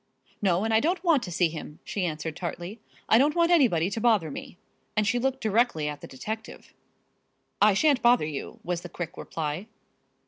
[0.41, 2.79] "No, and I don't want to see him," she answered tartly.
[3.07, 4.57] "I don't want anybody to bother me,"
[4.97, 6.73] and she looked directly at the detective.
[7.61, 9.67] "I shan't bother you," was the quick reply.